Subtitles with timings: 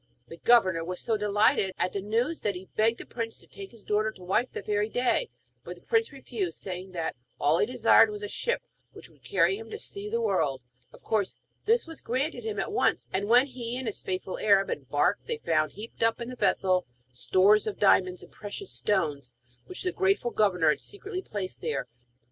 [0.29, 3.69] The governor was so delighted at the news that he begged the prince to take
[3.69, 5.29] his daughter to wife that very day;
[5.63, 9.57] but the prince refused, saying that all he desired was a ship which would carry
[9.57, 10.63] him to see the world.
[10.91, 14.71] Of course this was granted him at once, and when he and his faithful Arab
[14.71, 19.35] embarked they found, heaped up in the vessel, stores of diamonds and precious stones,
[19.67, 21.85] which the grateful governor had secretly placed there.